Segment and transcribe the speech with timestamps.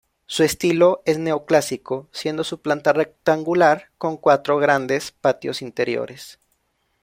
[0.25, 6.39] Su estilo es neoclásico, siendo su planta rectangular, con cuatro grandes patios interiores.